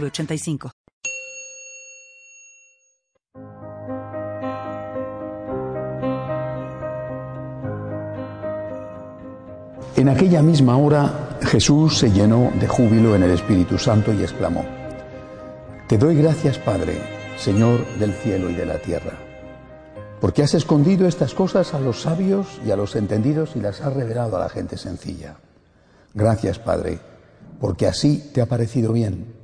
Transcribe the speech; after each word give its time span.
906985. 0.00 0.70
En 9.96 10.08
aquella 10.08 10.42
misma 10.42 10.76
hora 10.76 11.38
Jesús 11.42 11.98
se 11.98 12.10
llenó 12.10 12.50
de 12.58 12.66
júbilo 12.66 13.14
en 13.14 13.22
el 13.22 13.30
Espíritu 13.30 13.78
Santo 13.78 14.12
y 14.12 14.22
exclamó, 14.22 14.64
Te 15.88 15.96
doy 15.96 16.16
gracias, 16.16 16.58
Padre, 16.58 17.00
Señor 17.38 17.86
del 17.98 18.12
cielo 18.12 18.50
y 18.50 18.54
de 18.54 18.66
la 18.66 18.78
tierra, 18.78 19.12
porque 20.20 20.42
has 20.42 20.54
escondido 20.54 21.06
estas 21.06 21.32
cosas 21.32 21.74
a 21.74 21.80
los 21.80 22.02
sabios 22.02 22.60
y 22.66 22.72
a 22.72 22.76
los 22.76 22.96
entendidos 22.96 23.54
y 23.54 23.60
las 23.60 23.82
has 23.82 23.94
revelado 23.94 24.36
a 24.36 24.40
la 24.40 24.48
gente 24.48 24.76
sencilla. 24.76 25.36
Gracias, 26.12 26.58
Padre, 26.58 26.98
porque 27.60 27.86
así 27.86 28.30
te 28.34 28.40
ha 28.40 28.46
parecido 28.46 28.92
bien. 28.92 29.43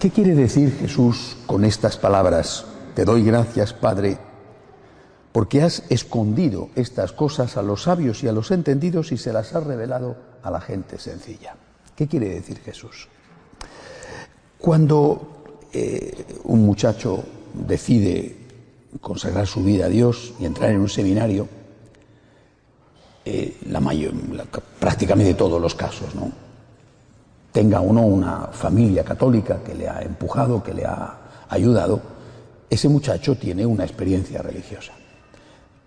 ¿Qué 0.00 0.08
quiere 0.08 0.34
decir 0.34 0.74
Jesús 0.80 1.36
con 1.44 1.62
estas 1.62 1.98
palabras? 1.98 2.64
Te 2.94 3.04
doy 3.04 3.22
gracias, 3.22 3.74
Padre, 3.74 4.16
porque 5.30 5.60
has 5.60 5.82
escondido 5.90 6.70
estas 6.74 7.12
cosas 7.12 7.58
a 7.58 7.62
los 7.62 7.82
sabios 7.82 8.24
y 8.24 8.28
a 8.28 8.32
los 8.32 8.50
entendidos 8.50 9.12
y 9.12 9.18
se 9.18 9.30
las 9.30 9.54
has 9.54 9.62
revelado 9.62 10.16
a 10.42 10.50
la 10.50 10.62
gente 10.62 10.98
sencilla. 10.98 11.54
¿Qué 11.94 12.08
quiere 12.08 12.30
decir 12.30 12.60
Jesús? 12.60 13.08
Cuando 14.56 15.66
eh, 15.70 16.24
un 16.44 16.64
muchacho 16.64 17.22
decide 17.52 18.38
consagrar 19.02 19.46
su 19.46 19.62
vida 19.62 19.84
a 19.84 19.90
Dios 19.90 20.32
y 20.40 20.46
entrar 20.46 20.70
en 20.70 20.80
un 20.80 20.88
seminario, 20.88 21.46
eh, 23.26 23.58
la 23.66 23.80
mayor, 23.80 24.14
prácticamente 24.78 25.34
todos 25.34 25.60
los 25.60 25.74
casos, 25.74 26.14
¿no? 26.14 26.49
Tenga 27.52 27.80
o 27.80 27.92
no 27.92 28.02
una 28.02 28.48
familia 28.52 29.04
católica 29.04 29.60
que 29.64 29.74
le 29.74 29.88
ha 29.88 30.02
empujado, 30.02 30.62
que 30.62 30.74
le 30.74 30.84
ha 30.84 31.18
ayudado, 31.48 32.00
ese 32.68 32.88
muchacho 32.88 33.36
tiene 33.36 33.66
una 33.66 33.84
experiencia 33.84 34.40
religiosa. 34.42 34.92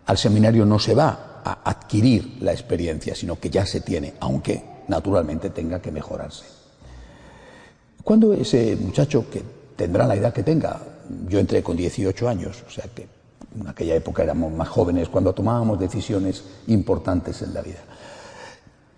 Al 0.06 0.18
seminario 0.18 0.66
no 0.66 0.80
se 0.80 0.94
va 0.94 1.42
a 1.44 1.60
adquirir 1.64 2.38
la 2.42 2.52
experiencia, 2.52 3.16
sino 3.16 3.40
que 3.40 3.50
ya 3.50 3.66
se 3.66 3.82
tiene, 3.82 4.16
aunque 4.20 4.64
naturalmente 4.90 5.50
tenga 5.50 5.82
que 5.82 5.92
mejorarse. 5.92 6.44
Cuando 8.04 8.34
ese 8.34 8.76
muchacho, 8.76 9.30
que 9.30 9.42
tendrá 9.78 10.06
la 10.06 10.16
edad 10.16 10.34
que 10.34 10.44
tenga, 10.44 10.80
yo 11.30 11.40
entré 11.40 11.64
con 11.64 11.78
18 11.78 12.28
años, 12.28 12.64
o 12.68 12.70
sea 12.70 12.86
que 12.94 13.08
en 13.58 13.68
aquella 13.68 13.96
época 13.96 14.24
éramos 14.24 14.52
más 14.52 14.68
jóvenes 14.68 15.08
cuando 15.10 15.34
tomábamos 15.34 15.80
decisiones 15.80 16.44
importantes 16.68 17.42
en 17.42 17.54
la 17.54 17.62
vida. 17.62 17.80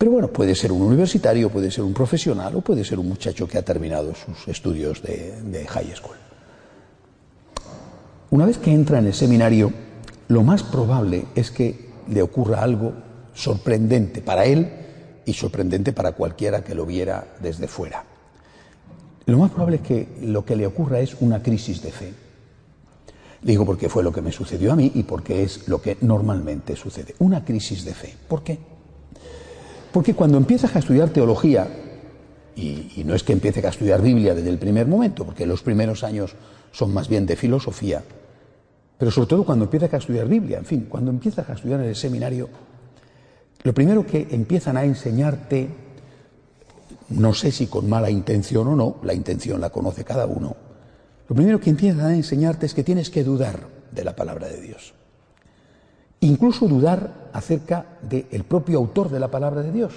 Pero 0.05 0.13
bueno, 0.13 0.27
puede 0.27 0.53
ser 0.53 0.71
un 0.71 0.83
universitario, 0.83 1.49
puede 1.49 1.71
ser 1.71 1.83
un 1.83 1.91
profesional 1.91 2.55
o 2.55 2.61
puede 2.61 2.83
ser 2.83 2.99
un 2.99 3.07
muchacho 3.09 3.47
que 3.47 3.57
ha 3.57 3.63
terminado 3.63 4.13
sus 4.13 4.47
estudios 4.47 5.01
de, 5.01 5.65
high 5.67 5.95
school. 5.95 6.15
Una 8.29 8.45
vez 8.45 8.59
que 8.59 8.71
entra 8.71 8.99
en 8.99 9.07
el 9.07 9.15
seminario, 9.15 9.73
lo 10.27 10.43
más 10.43 10.61
probable 10.61 11.25
es 11.33 11.49
que 11.49 11.89
le 12.07 12.21
ocurra 12.21 12.61
algo 12.61 12.93
sorprendente 13.33 14.21
para 14.21 14.45
él 14.45 14.69
y 15.25 15.33
sorprendente 15.33 15.91
para 15.91 16.11
cualquiera 16.11 16.63
que 16.63 16.75
lo 16.75 16.85
viera 16.85 17.33
desde 17.41 17.67
fuera. 17.67 18.03
Lo 19.25 19.39
más 19.39 19.49
probable 19.49 19.77
es 19.77 19.81
que 19.81 20.07
lo 20.21 20.45
que 20.45 20.55
le 20.55 20.67
ocurra 20.67 20.99
es 20.99 21.15
una 21.19 21.41
crisis 21.41 21.81
de 21.81 21.91
fe. 21.91 22.13
Digo 23.41 23.65
porque 23.65 23.89
fue 23.89 24.03
lo 24.03 24.13
que 24.13 24.21
me 24.21 24.31
sucedió 24.31 24.71
a 24.71 24.75
mí 24.75 24.91
y 24.93 25.01
porque 25.01 25.41
es 25.41 25.67
lo 25.67 25.81
que 25.81 25.97
normalmente 26.01 26.75
sucede. 26.75 27.15
Una 27.17 27.43
crisis 27.43 27.83
de 27.83 27.95
fe. 27.95 28.13
¿Por 28.27 28.43
qué? 28.43 28.75
Porque 29.95 30.13
cuando 30.13 30.37
empiezas 30.37 30.75
a 30.75 30.79
estudiar 30.79 31.11
teología, 31.11 31.69
y, 32.53 33.01
no 33.05 33.15
es 33.15 33.23
que 33.23 33.31
empieces 33.31 33.63
a 33.63 33.69
estudiar 33.69 34.01
Biblia 34.01 34.35
desde 34.35 34.49
el 34.49 34.57
primer 34.57 34.87
momento, 34.87 35.23
porque 35.23 35.45
los 35.45 35.61
primeros 35.61 36.03
años 36.03 36.35
son 36.73 36.93
más 36.93 37.07
bien 37.07 37.25
de 37.25 37.37
filosofía, 37.37 38.03
pero 38.97 39.09
sobre 39.09 39.29
todo 39.29 39.45
cuando 39.45 39.63
empiezas 39.63 39.93
a 39.93 39.97
estudiar 39.99 40.27
Biblia, 40.27 40.57
en 40.57 40.65
fin, 40.65 40.87
cuando 40.89 41.11
empiezas 41.11 41.49
a 41.49 41.53
estudiar 41.53 41.79
en 41.79 41.85
el 41.85 41.95
seminario, 41.95 42.49
lo 43.63 43.73
primero 43.73 44.05
que 44.05 44.27
empiezan 44.31 44.75
a 44.75 44.83
enseñarte, 44.83 45.69
no 47.11 47.33
sé 47.33 47.53
si 47.53 47.67
con 47.67 47.87
mala 47.87 48.09
intención 48.09 48.67
o 48.67 48.75
no, 48.75 48.97
la 49.01 49.13
intención 49.13 49.61
la 49.61 49.69
conoce 49.69 50.03
cada 50.03 50.25
uno, 50.25 50.57
lo 51.29 51.35
primero 51.37 51.61
que 51.61 51.69
empiezan 51.69 52.01
a 52.07 52.15
enseñarte 52.17 52.65
es 52.65 52.73
que 52.73 52.83
tienes 52.83 53.09
que 53.09 53.23
dudar 53.23 53.61
de 53.93 54.03
la 54.03 54.13
palabra 54.13 54.49
de 54.49 54.59
Dios 54.59 54.93
incluso 56.21 56.67
dudar 56.67 57.29
acerca 57.33 57.97
del 58.01 58.43
propio 58.43 58.77
autor 58.77 59.09
de 59.09 59.19
la 59.19 59.29
palabra 59.29 59.61
de 59.61 59.71
Dios, 59.71 59.93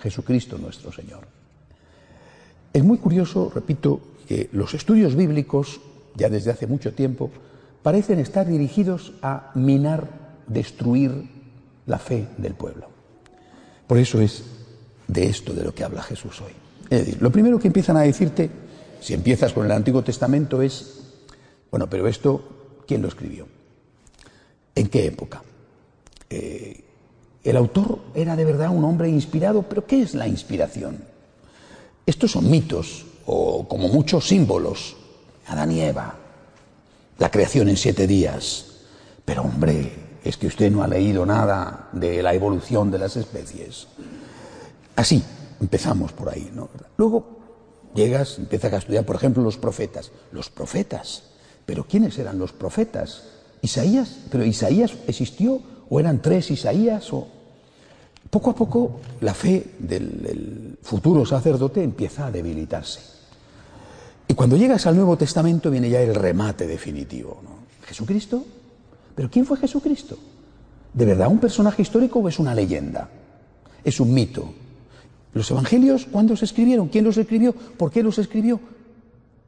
Jesucristo 0.00 0.58
nuestro 0.58 0.92
Señor. 0.92 1.26
Es 2.72 2.84
muy 2.84 2.98
curioso, 2.98 3.50
repito, 3.54 4.00
que 4.26 4.48
los 4.52 4.74
estudios 4.74 5.14
bíblicos, 5.14 5.80
ya 6.14 6.28
desde 6.28 6.50
hace 6.50 6.66
mucho 6.66 6.92
tiempo, 6.94 7.30
parecen 7.82 8.18
estar 8.18 8.46
dirigidos 8.46 9.14
a 9.22 9.50
minar, 9.54 10.08
destruir 10.46 11.30
la 11.86 11.98
fe 11.98 12.28
del 12.36 12.54
pueblo. 12.54 12.88
Por 13.86 13.98
eso 13.98 14.20
es 14.20 14.44
de 15.06 15.26
esto 15.26 15.54
de 15.54 15.64
lo 15.64 15.74
que 15.74 15.84
habla 15.84 16.02
Jesús 16.02 16.40
hoy. 16.42 16.52
Es 16.90 17.06
decir, 17.06 17.22
lo 17.22 17.32
primero 17.32 17.58
que 17.58 17.68
empiezan 17.68 17.96
a 17.96 18.02
decirte, 18.02 18.50
si 19.00 19.14
empiezas 19.14 19.52
con 19.52 19.64
el 19.64 19.72
Antiguo 19.72 20.02
Testamento, 20.02 20.60
es, 20.60 21.00
bueno, 21.70 21.88
pero 21.88 22.06
esto, 22.06 22.82
¿quién 22.86 23.02
lo 23.02 23.08
escribió? 23.08 23.46
¿En 24.74 24.88
qué 24.88 25.06
época? 25.06 25.42
Eh, 26.30 26.84
el 27.44 27.56
autor 27.56 27.98
era 28.14 28.36
de 28.36 28.44
verdad 28.44 28.70
un 28.70 28.84
hombre 28.84 29.08
inspirado, 29.08 29.62
pero 29.62 29.86
¿qué 29.86 30.02
es 30.02 30.14
la 30.14 30.28
inspiración? 30.28 31.02
Estos 32.04 32.32
son 32.32 32.50
mitos 32.50 33.06
o 33.26 33.66
como 33.68 33.88
muchos 33.88 34.26
símbolos. 34.26 34.96
Adán 35.46 35.72
y 35.72 35.80
Eva, 35.80 36.14
la 37.18 37.30
creación 37.30 37.68
en 37.68 37.76
siete 37.76 38.06
días. 38.06 38.66
Pero 39.24 39.42
hombre, 39.42 39.92
es 40.24 40.36
que 40.36 40.46
usted 40.46 40.70
no 40.70 40.82
ha 40.82 40.88
leído 40.88 41.24
nada 41.24 41.88
de 41.92 42.22
la 42.22 42.34
evolución 42.34 42.90
de 42.90 42.98
las 42.98 43.16
especies. 43.16 43.86
Así, 44.96 45.22
empezamos 45.60 46.12
por 46.12 46.28
ahí. 46.28 46.50
¿no? 46.54 46.68
Luego 46.96 47.38
llegas, 47.94 48.38
empiezas 48.38 48.72
a 48.72 48.78
estudiar, 48.78 49.06
por 49.06 49.16
ejemplo, 49.16 49.42
los 49.42 49.56
profetas. 49.56 50.10
Los 50.32 50.50
profetas. 50.50 51.22
Pero 51.64 51.84
¿quiénes 51.84 52.18
eran 52.18 52.38
los 52.38 52.52
profetas? 52.52 53.24
Isaías, 53.62 54.18
pero 54.30 54.44
Isaías 54.44 54.92
existió 55.06 55.60
o 55.90 56.00
eran 56.00 56.20
tres 56.20 56.50
Isaías, 56.50 57.12
o 57.12 57.26
poco 58.30 58.50
a 58.50 58.54
poco 58.54 59.00
la 59.20 59.34
fe 59.34 59.74
del, 59.78 60.76
futuro 60.82 61.24
sacerdote 61.24 61.82
empieza 61.82 62.26
a 62.26 62.30
debilitarse. 62.30 63.00
Y 64.26 64.34
cuando 64.34 64.56
llegas 64.56 64.86
al 64.86 64.96
Nuevo 64.96 65.16
Testamento 65.16 65.70
viene 65.70 65.90
ya 65.90 66.00
el 66.00 66.14
remate 66.14 66.66
definitivo. 66.66 67.40
¿Jesucristo? 67.82 68.44
¿Pero 69.14 69.30
quién 69.30 69.46
fue 69.46 69.56
Jesucristo? 69.56 70.18
¿De 70.92 71.04
verdad 71.04 71.28
un 71.28 71.38
personaje 71.38 71.82
histórico 71.82 72.18
o 72.18 72.28
es 72.28 72.38
una 72.38 72.54
leyenda? 72.54 73.08
Es 73.82 74.00
un 74.00 74.12
mito. 74.12 74.52
¿Los 75.32 75.50
evangelios 75.50 76.06
cuándo 76.10 76.36
se 76.36 76.44
escribieron? 76.44 76.88
¿Quién 76.88 77.04
los 77.04 77.16
escribió? 77.16 77.52
¿Por 77.52 77.90
qué 77.90 78.02
los 78.02 78.18
escribió? 78.18 78.60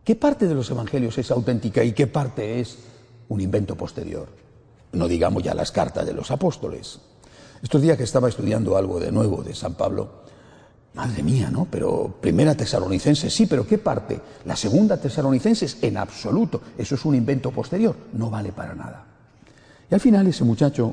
¿Qué 0.04 0.16
parte 0.16 0.46
de 0.46 0.54
los 0.54 0.70
evangelios 0.70 1.18
es 1.18 1.30
auténtica 1.30 1.84
y 1.84 1.92
qué 1.92 2.06
parte 2.06 2.60
es 2.60 2.78
un 3.28 3.40
invento 3.40 3.76
posterior? 3.76 4.28
No 4.92 5.08
digamos 5.08 5.42
ya 5.42 5.54
las 5.54 5.72
cartas 5.72 6.06
de 6.06 6.12
los 6.12 6.30
apóstoles. 6.30 7.00
Estos 7.62 7.82
días 7.82 7.96
que 7.96 8.04
estaba 8.04 8.28
estudiando 8.28 8.76
algo 8.76 8.98
de 8.98 9.12
nuevo 9.12 9.42
de 9.42 9.54
San 9.54 9.74
Pablo, 9.74 10.20
Madre 10.92 11.22
mía, 11.22 11.50
¿no? 11.52 11.68
Pero 11.70 12.16
primera 12.20 12.56
tesalonicense, 12.56 13.30
sí, 13.30 13.46
pero 13.46 13.64
¿qué 13.64 13.78
parte? 13.78 14.20
La 14.44 14.56
segunda 14.56 14.96
tesalonicenses, 14.96 15.78
en 15.82 15.96
absoluto. 15.96 16.60
Eso 16.76 16.96
es 16.96 17.04
un 17.04 17.14
invento 17.14 17.52
posterior, 17.52 17.94
no 18.12 18.28
vale 18.28 18.50
para 18.50 18.74
nada. 18.74 19.06
Y 19.88 19.94
al 19.94 20.00
final 20.00 20.26
ese 20.26 20.42
muchacho 20.42 20.92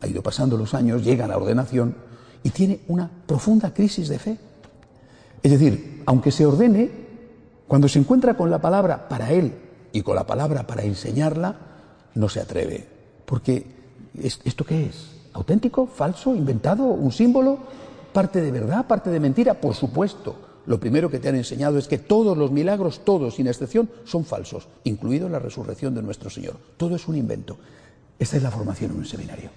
ha 0.00 0.06
ido 0.06 0.22
pasando 0.22 0.56
los 0.56 0.72
años, 0.72 1.04
llega 1.04 1.26
a 1.26 1.28
la 1.28 1.36
ordenación 1.36 1.94
y 2.42 2.50
tiene 2.50 2.80
una 2.88 3.10
profunda 3.26 3.74
crisis 3.74 4.08
de 4.08 4.18
fe. 4.18 4.38
Es 5.42 5.52
decir, 5.52 6.02
aunque 6.06 6.30
se 6.30 6.46
ordene, 6.46 6.90
cuando 7.66 7.86
se 7.86 7.98
encuentra 7.98 8.34
con 8.34 8.50
la 8.50 8.60
palabra 8.60 9.08
para 9.10 9.30
él 9.30 9.52
y 9.92 10.00
con 10.00 10.16
la 10.16 10.26
palabra 10.26 10.66
para 10.66 10.84
enseñarla, 10.84 11.54
no 12.14 12.30
se 12.30 12.40
atreve. 12.40 12.97
Porque, 13.28 13.66
¿esto 14.22 14.64
qué 14.64 14.86
es? 14.86 15.10
¿Auténtico? 15.34 15.86
¿Falso? 15.86 16.34
¿Inventado? 16.34 16.84
¿Un 16.84 17.12
símbolo? 17.12 17.58
¿Parte 18.10 18.40
de 18.40 18.50
verdad? 18.50 18.86
¿Parte 18.86 19.10
de 19.10 19.20
mentira? 19.20 19.52
Por 19.52 19.74
supuesto. 19.74 20.34
Lo 20.64 20.80
primero 20.80 21.10
que 21.10 21.18
te 21.18 21.28
han 21.28 21.36
enseñado 21.36 21.76
es 21.76 21.88
que 21.88 21.98
todos 21.98 22.38
los 22.38 22.50
milagros, 22.50 23.02
todos 23.04 23.34
sin 23.34 23.46
excepción, 23.46 23.90
son 24.04 24.24
falsos, 24.24 24.68
incluido 24.84 25.28
la 25.28 25.38
resurrección 25.38 25.94
de 25.94 26.02
nuestro 26.02 26.30
Señor. 26.30 26.56
Todo 26.78 26.96
es 26.96 27.06
un 27.06 27.16
invento. 27.16 27.58
Esta 28.18 28.38
es 28.38 28.42
la 28.42 28.50
formación 28.50 28.92
en 28.92 28.96
un 28.96 29.04
seminario. 29.04 29.50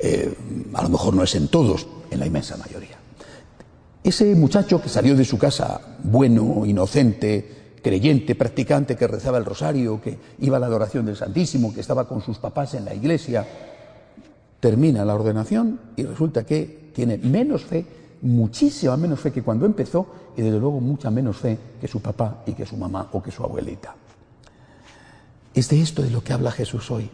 Eh, 0.00 0.32
a 0.74 0.82
lo 0.82 0.88
mejor 0.90 1.14
no 1.14 1.24
es 1.24 1.34
en 1.34 1.48
todos, 1.48 1.88
en 2.10 2.20
la 2.20 2.26
inmensa 2.26 2.56
mayoría. 2.56 2.98
Ese 4.02 4.32
muchacho 4.36 4.80
que 4.80 4.88
salió 4.88 5.16
de 5.16 5.24
su 5.24 5.38
casa 5.38 5.80
bueno, 6.04 6.64
inocente, 6.66 7.63
creyente, 7.84 8.34
practicante, 8.34 8.96
que 8.96 9.06
rezaba 9.06 9.36
el 9.36 9.44
rosario, 9.44 10.00
que 10.00 10.16
iba 10.40 10.56
a 10.56 10.60
la 10.60 10.66
adoración 10.66 11.04
del 11.04 11.16
Santísimo, 11.16 11.72
que 11.74 11.80
estaba 11.80 12.08
con 12.08 12.22
sus 12.22 12.38
papás 12.38 12.72
en 12.72 12.86
la 12.86 12.94
iglesia, 12.94 13.46
termina 14.58 15.04
la 15.04 15.14
ordenación 15.14 15.78
y 15.94 16.04
resulta 16.04 16.46
que 16.46 16.90
tiene 16.94 17.18
menos 17.18 17.62
fe, 17.62 17.84
muchísima 18.22 18.96
menos 18.96 19.20
fe 19.20 19.30
que 19.30 19.42
cuando 19.42 19.66
empezó 19.66 20.06
y 20.34 20.40
desde 20.40 20.58
luego 20.58 20.80
mucha 20.80 21.10
menos 21.10 21.36
fe 21.36 21.58
que 21.78 21.86
su 21.86 22.00
papá 22.00 22.42
y 22.46 22.54
que 22.54 22.64
su 22.64 22.78
mamá 22.78 23.10
o 23.12 23.22
que 23.22 23.30
su 23.30 23.44
abuelita. 23.44 23.94
Es 25.52 25.68
de 25.68 25.82
esto 25.82 26.00
de 26.00 26.10
lo 26.10 26.24
que 26.24 26.32
habla 26.32 26.50
Jesús 26.50 26.90
hoy. 26.90 27.10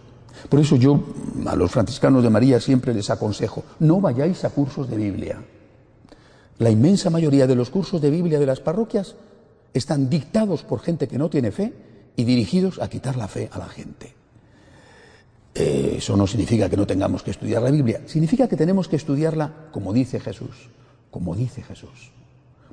Por 0.49 0.61
eso 0.61 0.76
yo 0.76 1.02
a 1.46 1.56
los 1.56 1.73
franciscanos 1.73 2.23
de 2.23 2.31
María 2.31 2.61
siempre 2.61 2.94
les 2.94 3.11
aconsejo, 3.11 3.64
no 3.81 4.00
vayáis 4.00 4.44
a 4.44 4.50
cursos 4.50 4.88
de 4.88 4.96
Biblia. 4.96 5.43
La 6.58 6.70
inmensa 6.70 7.11
mayoría 7.11 7.49
de 7.49 7.56
los 7.56 7.70
cursos 7.70 8.00
de 8.00 8.11
Biblia 8.11 8.38
de 8.38 8.46
las 8.46 8.61
parroquias 8.61 9.16
están 9.75 10.08
dictados 10.08 10.62
por 10.62 10.81
gente 10.81 11.08
que 11.08 11.19
no 11.19 11.31
tiene 11.31 11.50
fe 11.50 11.72
y 12.17 12.25
dirigidos 12.25 12.81
a 12.81 12.88
quitar 12.88 13.17
la 13.17 13.28
fe 13.28 13.49
a 13.52 13.58
la 13.58 13.69
gente. 13.69 14.14
Eh, 15.55 15.94
eso 15.99 16.17
no 16.17 16.26
significa 16.26 16.69
que 16.69 16.76
no 16.76 16.87
tengamos 16.87 17.22
que 17.22 17.32
estudiar 17.32 17.62
la 17.62 17.70
Biblia, 17.70 18.02
significa 18.06 18.49
que 18.49 18.56
tenemos 18.56 18.88
que 18.88 18.96
estudiarla 18.96 19.69
como 19.72 19.93
dice 19.93 20.20
Jesús, 20.20 20.70
como 21.11 21.34
dice 21.34 21.62
Jesús. 21.62 22.12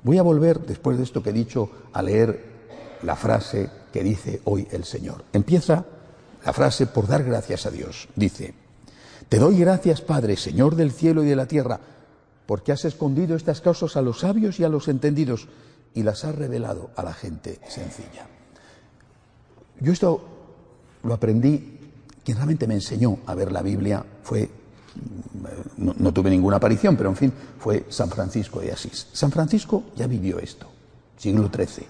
Voy 0.04 0.18
a 0.18 0.22
volver, 0.22 0.60
después 0.60 0.98
de 0.98 1.04
esto 1.04 1.24
que 1.24 1.32
he 1.32 1.34
dicho, 1.34 1.70
a 1.92 2.02
leer 2.02 2.58
la 3.04 3.16
frase 3.16 3.70
que 3.92 4.04
dice 4.04 4.42
hoy 4.46 4.68
el 4.72 4.84
Señor. 4.84 5.26
Empieza 5.34 5.86
la 6.46 6.54
frase 6.54 6.88
por 6.88 7.08
dar 7.08 7.24
gracias 7.24 7.66
a 7.66 7.72
Dios. 7.72 8.08
Dice, 8.16 8.54
Te 9.28 9.40
doy 9.40 9.60
gracias, 9.60 10.02
Padre, 10.02 10.38
Señor 10.38 10.76
del 10.76 10.92
cielo 10.92 11.24
y 11.24 11.28
de 11.28 11.36
la 11.36 11.48
tierra, 11.48 11.80
porque 12.46 12.72
has 12.72 12.86
escondido 12.86 13.36
estas 13.36 13.60
cosas 13.60 13.98
a 13.98 14.02
los 14.02 14.20
sabios 14.20 14.60
y 14.60 14.64
a 14.64 14.70
los 14.70 14.88
entendidos 14.88 15.48
y 15.98 16.04
las 16.04 16.24
has 16.26 16.36
revelado 16.36 16.92
a 16.96 17.02
la 17.02 17.12
gente 17.12 17.60
sencilla. 17.68 18.28
Yo 19.80 19.92
esto 19.92 20.22
lo 21.04 21.14
aprendí, 21.14 21.80
quien 22.24 22.38
realmente 22.38 22.68
me 22.68 22.76
enseñó 22.76 23.18
a 23.26 23.34
ver 23.34 23.52
la 23.52 23.64
Biblia 23.64 24.06
fue, 24.22 24.48
no, 25.78 25.96
no 25.98 26.14
tuve 26.14 26.30
ninguna 26.30 26.58
aparición, 26.58 26.96
pero 26.96 27.10
en 27.10 27.16
fin, 27.16 27.34
fue 27.58 27.88
San 27.90 28.10
Francisco 28.10 28.60
de 28.60 28.72
Asís. 28.72 29.08
San 29.12 29.32
Francisco 29.32 29.86
ya 29.96 30.06
vivió 30.06 30.38
esto, 30.38 30.68
siglo 31.18 31.50
XIII 31.52 31.88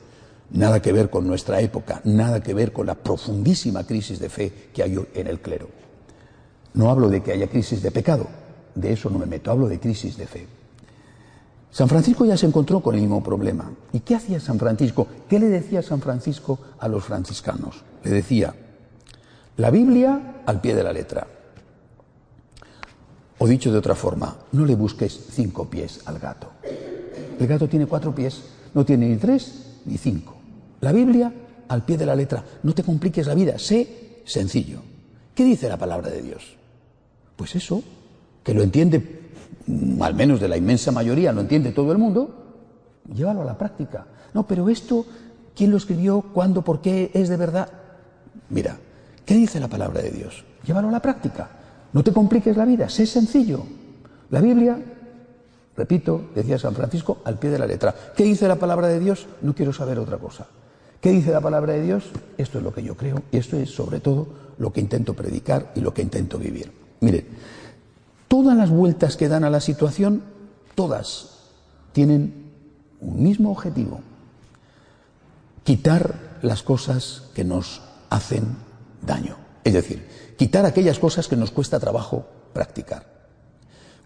Nada 0.51 0.81
que 0.81 0.93
ver 0.93 1.09
con 1.09 1.27
nuestra 1.27 1.59
época, 1.59 1.99
nada 2.05 2.41
que 2.41 2.53
ver 2.53 2.71
con 2.71 2.87
la 2.87 2.95
profundísima 2.95 3.83
crisis 3.83 4.19
de 4.19 4.29
fe 4.29 4.69
que 4.73 4.83
hay 4.83 4.97
en 5.13 5.27
el 5.27 5.41
clero. 5.41 5.67
No 6.75 6.89
hablo 6.89 7.09
de 7.09 7.21
que 7.21 7.33
haya 7.33 7.47
crisis 7.47 7.81
de 7.81 7.91
pecado, 7.91 8.25
de 8.73 8.93
eso 8.93 9.09
no 9.09 9.19
me 9.19 9.25
meto, 9.25 9.51
hablo 9.51 9.67
de 9.67 9.81
crisis 9.81 10.15
de 10.15 10.27
fe. 10.27 10.47
San 11.71 11.89
Francisco 11.89 12.25
ya 12.25 12.37
se 12.37 12.45
encontró 12.45 12.81
con 12.81 12.95
el 12.95 13.01
mismo 13.01 13.21
problema. 13.23 13.71
¿Y 13.93 13.99
qué 13.99 14.15
hacía 14.15 14.39
San 14.39 14.57
Francisco? 14.57 15.07
¿Qué 15.27 15.39
le 15.39 15.47
decía 15.47 15.81
San 15.81 16.01
Francisco 16.01 16.59
a 16.79 16.87
los 16.87 17.03
franciscanos? 17.03 17.83
Le 18.03 18.11
decía, 18.11 18.53
la 19.57 19.69
Biblia 19.69 20.41
al 20.45 20.61
pie 20.61 20.75
de 20.75 20.83
la 20.83 20.93
letra. 20.93 21.27
O 23.39 23.47
dicho 23.47 23.71
de 23.71 23.77
otra 23.77 23.95
forma, 23.95 24.35
no 24.51 24.65
le 24.65 24.75
busques 24.75 25.27
cinco 25.31 25.69
pies 25.69 26.01
al 26.05 26.17
gato. 26.19 26.51
El 27.39 27.45
gato 27.45 27.67
tiene 27.67 27.85
cuatro 27.85 28.13
pies, 28.15 28.41
no 28.73 28.83
tiene 28.83 29.09
ni 29.09 29.17
tres 29.17 29.81
ni 29.85 29.97
cinco. 29.97 30.35
La 30.81 30.91
Biblia 30.91 31.31
al 31.67 31.85
pie 31.85 31.97
de 31.97 32.05
la 32.05 32.15
letra. 32.15 32.43
No 32.63 32.73
te 32.73 32.83
compliques 32.83 33.27
la 33.27 33.35
vida, 33.35 33.59
sé 33.59 34.21
sencillo. 34.25 34.81
¿Qué 35.35 35.43
dice 35.43 35.69
la 35.69 35.77
palabra 35.77 36.09
de 36.09 36.21
Dios? 36.21 36.55
Pues 37.35 37.55
eso, 37.55 37.83
que 38.43 38.53
lo 38.53 38.63
entiende, 38.63 39.26
al 40.01 40.15
menos 40.15 40.39
de 40.39 40.47
la 40.47 40.57
inmensa 40.57 40.91
mayoría, 40.91 41.31
lo 41.31 41.41
entiende 41.41 41.71
todo 41.71 41.91
el 41.91 41.97
mundo, 41.97 42.29
llévalo 43.13 43.41
a 43.41 43.45
la 43.45 43.57
práctica. 43.57 44.05
No, 44.33 44.45
pero 44.45 44.69
esto, 44.69 45.05
¿quién 45.55 45.71
lo 45.71 45.77
escribió? 45.77 46.21
¿Cuándo? 46.33 46.61
¿Por 46.61 46.81
qué? 46.81 47.11
¿Es 47.13 47.29
de 47.29 47.37
verdad? 47.37 47.69
Mira, 48.49 48.77
¿qué 49.25 49.35
dice 49.35 49.59
la 49.59 49.67
palabra 49.67 50.01
de 50.01 50.11
Dios? 50.11 50.43
Llévalo 50.65 50.89
a 50.89 50.91
la 50.91 51.01
práctica. 51.01 51.49
No 51.93 52.03
te 52.03 52.13
compliques 52.13 52.55
la 52.55 52.65
vida, 52.65 52.89
sé 52.89 53.05
sencillo. 53.05 53.63
La 54.29 54.41
Biblia 54.41 54.77
Repito, 55.77 56.31
decía 56.33 56.57
San 56.57 56.73
Francisco, 56.73 57.19
al 57.23 57.37
pie 57.37 57.51
de 57.51 57.59
la 57.59 57.67
letra. 57.67 57.93
¿Qué 58.15 58.23
dice 58.23 58.47
la 58.47 58.55
palabra 58.55 58.87
de 58.87 58.99
Dios? 58.99 59.27
No 59.43 59.53
quiero 59.53 59.71
saber 59.71 59.99
otra 59.99 60.17
cosa. 60.17 60.47
¿Qué 60.99 61.11
dice 61.11 61.31
la 61.31 61.39
palabra 61.39 61.73
de 61.73 61.83
Dios? 61.83 62.05
Esto 62.35 62.57
es 62.57 62.63
lo 62.63 62.73
que 62.73 62.81
yo 62.81 62.97
creo 62.97 63.21
y 63.31 63.37
esto 63.37 63.57
es 63.57 63.69
sobre 63.69 63.99
todo 63.99 64.27
lo 64.57 64.73
que 64.73 64.81
intento 64.81 65.13
predicar 65.13 65.71
y 65.75 65.81
lo 65.81 65.93
que 65.93 66.01
intento 66.01 66.39
vivir. 66.39 66.71
Miren, 67.01 67.27
todas 68.27 68.57
las 68.57 68.69
vueltas 68.69 69.17
que 69.17 69.27
dan 69.27 69.43
a 69.43 69.49
la 69.49 69.61
situación, 69.61 70.23
todas 70.75 71.37
tienen 71.93 72.51
un 72.99 73.23
mismo 73.23 73.51
objetivo. 73.51 74.01
Quitar 75.63 76.39
las 76.41 76.63
cosas 76.63 77.23
que 77.33 77.43
nos 77.43 77.81
hacen 78.09 78.55
daño. 79.01 79.35
Es 79.63 79.73
decir, 79.73 80.07
quitar 80.37 80.65
aquellas 80.65 80.99
cosas 80.99 81.27
que 81.27 81.35
nos 81.35 81.51
cuesta 81.51 81.79
trabajo 81.79 82.25
practicar. 82.53 83.05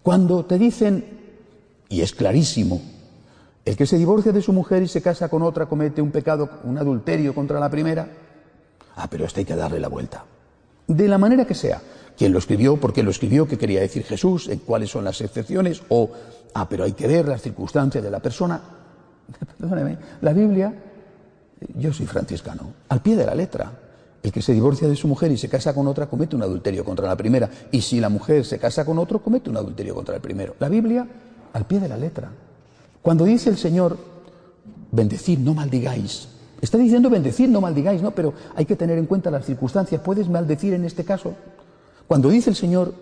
Cuando 0.02 0.44
te 0.44 0.58
dicen 0.58 1.22
y 1.92 2.00
es 2.00 2.14
clarísimo. 2.14 2.80
El 3.66 3.76
que 3.76 3.86
se 3.86 3.98
divorcia 3.98 4.32
de 4.32 4.40
su 4.40 4.54
mujer 4.54 4.82
y 4.82 4.88
se 4.88 5.02
casa 5.02 5.28
con 5.28 5.42
otra 5.42 5.66
comete 5.66 6.00
un 6.00 6.10
pecado, 6.10 6.48
un 6.64 6.78
adulterio 6.78 7.34
contra 7.34 7.60
la 7.60 7.68
primera. 7.68 8.08
Ah, 8.96 9.08
pero 9.10 9.26
esto 9.26 9.40
hay 9.40 9.44
que 9.44 9.54
darle 9.54 9.78
la 9.78 9.88
vuelta. 9.88 10.24
De 10.86 11.06
la 11.06 11.18
manera 11.18 11.44
que 11.44 11.54
sea. 11.54 11.82
¿Quién 12.22 12.32
lo 12.32 12.38
escribió? 12.38 12.76
¿Por 12.76 12.92
qué 12.92 13.02
lo 13.02 13.10
escribió? 13.10 13.48
¿Qué 13.48 13.58
quería 13.58 13.80
decir 13.80 14.04
Jesús? 14.04 14.46
¿En 14.46 14.60
cuáles 14.60 14.90
son 14.90 15.02
las 15.02 15.20
excepciones? 15.20 15.82
O, 15.88 16.08
ah, 16.54 16.68
pero 16.68 16.84
hay 16.84 16.92
que 16.92 17.08
ver 17.08 17.26
las 17.26 17.42
circunstancias 17.42 18.04
de 18.04 18.12
la 18.12 18.20
persona. 18.20 18.62
Perdóneme, 19.58 19.98
la 20.20 20.32
Biblia, 20.32 20.72
yo 21.74 21.92
soy 21.92 22.06
franciscano, 22.06 22.74
al 22.90 23.02
pie 23.02 23.16
de 23.16 23.26
la 23.26 23.34
letra. 23.34 23.72
El 24.22 24.30
que 24.30 24.40
se 24.40 24.52
divorcia 24.52 24.86
de 24.86 24.94
su 24.94 25.08
mujer 25.08 25.32
y 25.32 25.36
se 25.36 25.48
casa 25.48 25.74
con 25.74 25.88
otra 25.88 26.06
comete 26.06 26.36
un 26.36 26.44
adulterio 26.44 26.84
contra 26.84 27.08
la 27.08 27.16
primera. 27.16 27.50
Y 27.72 27.80
si 27.80 27.98
la 27.98 28.08
mujer 28.08 28.44
se 28.44 28.56
casa 28.56 28.84
con 28.84 29.00
otro, 29.00 29.18
comete 29.20 29.50
un 29.50 29.56
adulterio 29.56 29.92
contra 29.92 30.14
el 30.14 30.20
primero. 30.20 30.54
La 30.60 30.68
Biblia 30.68 31.04
al 31.52 31.66
pie 31.66 31.80
de 31.80 31.88
la 31.88 31.96
letra. 31.96 32.30
Cuando 33.02 33.24
dice 33.24 33.50
el 33.50 33.56
Señor, 33.56 33.98
bendecid, 34.92 35.40
no 35.40 35.54
maldigáis, 35.54 36.28
está 36.60 36.78
diciendo 36.78 37.10
bendecid, 37.10 37.48
no 37.48 37.60
maldigáis, 37.60 38.00
¿no? 38.00 38.12
Pero 38.12 38.32
hay 38.54 38.64
que 38.64 38.76
tener 38.76 38.96
en 38.96 39.06
cuenta 39.06 39.28
las 39.28 39.44
circunstancias. 39.44 40.00
¿Puedes 40.00 40.28
maldecir 40.28 40.72
en 40.74 40.84
este 40.84 41.02
caso? 41.02 41.34
Cuando 42.12 42.28
dice 42.28 42.50
el 42.50 42.56
Señor, 42.56 42.92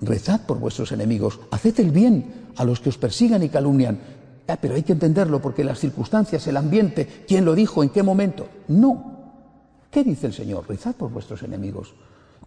rezad 0.00 0.40
por 0.46 0.58
vuestros 0.58 0.90
enemigos, 0.90 1.38
haced 1.52 1.78
el 1.78 1.92
bien 1.92 2.48
a 2.56 2.64
los 2.64 2.80
que 2.80 2.88
os 2.88 2.98
persigan 2.98 3.44
y 3.44 3.50
calumnian. 3.50 4.00
Ah, 4.48 4.58
pero 4.60 4.74
hay 4.74 4.82
que 4.82 4.94
entenderlo 4.94 5.40
porque 5.40 5.62
las 5.62 5.78
circunstancias, 5.78 6.44
el 6.48 6.56
ambiente, 6.56 7.22
quién 7.28 7.44
lo 7.44 7.54
dijo, 7.54 7.84
en 7.84 7.90
qué 7.90 8.02
momento. 8.02 8.48
No. 8.66 9.36
¿Qué 9.92 10.02
dice 10.02 10.26
el 10.26 10.32
Señor? 10.32 10.64
Rezad 10.68 10.96
por 10.96 11.12
vuestros 11.12 11.44
enemigos. 11.44 11.94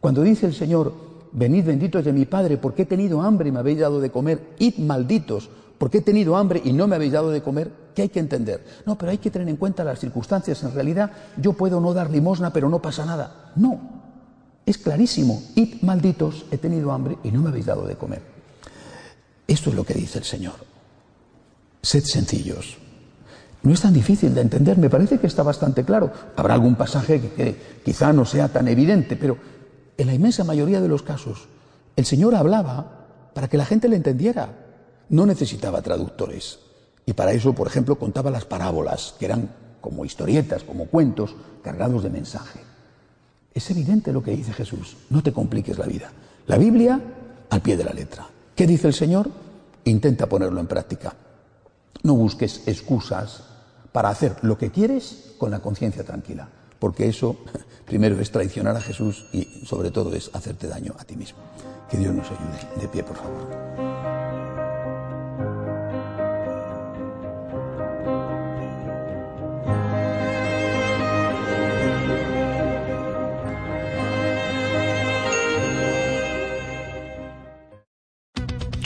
Cuando 0.02 0.22
dice 0.22 0.48
el 0.48 0.54
Señor, 0.54 0.92
venid 1.32 1.64
benditos 1.64 2.04
de 2.04 2.12
mi 2.12 2.26
Padre, 2.26 2.58
porque 2.58 2.82
he 2.82 2.86
tenido 2.86 3.22
hambre 3.22 3.48
y 3.48 3.52
me 3.54 3.60
habéis 3.60 3.80
dado 3.80 4.02
de 4.02 4.12
comer, 4.12 4.56
id 4.60 4.80
malditos, 4.80 5.50
porque 5.78 6.00
he 6.00 6.02
tenido 6.02 6.36
hambre 6.36 6.62
y 6.62 6.74
no 6.74 6.88
me 6.88 6.98
habéis 6.98 7.14
dado 7.14 7.32
de 7.32 7.42
comer, 7.42 7.72
¿qué 7.96 8.02
hay 8.02 8.10
que 8.10 8.20
entender? 8.20 8.66
No, 8.86 8.98
pero 8.98 9.12
hay 9.12 9.20
que 9.20 9.32
tener 9.32 9.48
en 9.48 9.56
cuenta 9.56 9.86
las 9.86 9.98
circunstancias. 9.98 10.62
En 10.64 10.74
realidad, 10.74 11.10
yo 11.38 11.54
puedo 11.54 11.80
no 11.80 11.94
dar 11.94 12.12
limosna, 12.12 12.52
pero 12.52 12.68
no 12.68 12.82
pasa 12.82 13.06
nada. 13.06 13.54
No, 13.56 13.96
es 14.66 14.78
clarísimo, 14.78 15.44
id 15.56 15.82
malditos, 15.82 16.46
he 16.52 16.58
tenido 16.58 16.92
hambre 16.92 17.18
y 17.24 17.32
no 17.32 17.42
me 17.42 17.50
habéis 17.50 17.68
dado 17.68 17.86
de 17.86 17.96
comer. 17.96 18.22
Esto 19.48 19.70
es 19.70 19.76
lo 19.76 19.84
que 19.84 19.94
dice 19.94 20.18
el 20.20 20.26
Señor. 20.26 20.56
Sed 21.82 22.04
sencillos. 22.04 22.78
No 23.62 23.74
es 23.74 23.82
tan 23.82 23.94
difícil 23.94 24.34
de 24.34 24.42
entender, 24.42 24.78
me 24.78 24.90
parece 24.90 25.20
que 25.20 25.28
está 25.28 25.44
bastante 25.44 25.84
claro. 25.84 26.12
Habrá 26.36 26.54
algún 26.56 26.76
pasaje 26.76 27.20
que 27.36 27.56
quizá 27.84 28.14
no 28.14 28.26
sea 28.26 28.48
tan 28.50 28.68
evidente, 28.68 29.16
pero 29.16 29.38
en 29.98 30.08
la 30.08 30.14
inmensa 30.14 30.44
mayoría 30.44 30.82
de 30.82 30.88
los 30.88 31.04
casos, 31.04 31.48
el 31.96 32.06
Señor 32.06 32.36
hablaba 32.36 33.06
para 33.34 33.48
que 33.48 33.58
la 33.58 33.66
gente 33.66 33.88
le 33.88 33.96
entendiera. 33.96 34.50
No 35.10 35.26
necesitaba 35.26 35.82
traductores. 35.82 36.60
Y 37.06 37.14
para 37.14 37.34
eso, 37.34 37.54
por 37.54 37.68
ejemplo, 37.68 37.98
contaba 37.98 38.32
las 38.32 38.46
parábolas, 38.46 39.16
que 39.20 39.26
eran 39.26 39.50
como 39.80 40.06
historietas, 40.06 40.64
como 40.64 40.88
cuentos, 40.88 41.36
cargados 41.64 42.04
de 42.04 42.10
mensaje. 42.10 42.60
Es 43.56 43.72
evidente 43.72 44.12
lo 44.12 44.22
que 44.22 44.36
dice 44.36 44.52
Jesús. 44.52 44.98
No 45.10 45.24
te 45.24 45.32
compliques 45.32 45.78
la 45.78 45.86
vida. 45.86 46.12
La 46.48 46.58
Biblia 46.58 47.00
al 47.50 47.62
pie 47.62 47.78
de 47.78 47.86
la 47.86 47.94
letra. 47.94 48.28
¿Qué 48.54 48.68
dice 48.68 48.88
el 48.88 48.94
Señor? 48.94 49.30
Intenta 49.86 50.28
ponerlo 50.28 50.60
en 50.60 50.68
práctica. 50.68 51.16
No 52.04 52.16
busques 52.16 52.68
excusas 52.68 53.44
para 53.94 54.10
hacer 54.10 54.36
lo 54.42 54.58
que 54.58 54.72
quieres 54.72 55.36
con 55.38 55.52
la 55.52 55.60
conciencia 55.60 56.04
tranquila, 56.04 56.50
porque 56.80 57.08
eso 57.08 57.38
primero 57.86 58.20
es 58.20 58.30
traicionar 58.30 58.76
a 58.76 58.82
Jesús 58.82 59.28
y 59.32 59.46
sobre 59.66 59.90
todo 59.90 60.14
es 60.14 60.30
hacerte 60.34 60.68
daño 60.68 60.94
a 61.00 61.06
ti 61.06 61.16
mismo. 61.16 61.40
Que 61.90 61.98
Dios 61.98 62.14
nos 62.14 62.28
ayude. 62.28 62.82
De 62.82 62.90
pie, 62.90 63.04
por 63.04 63.16
favor. 63.16 64.25